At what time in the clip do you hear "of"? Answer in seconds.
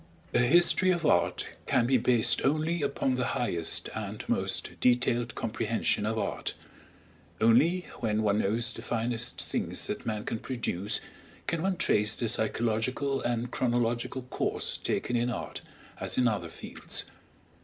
0.89-1.05, 6.07-6.17